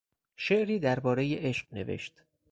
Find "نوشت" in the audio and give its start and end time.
1.73-2.23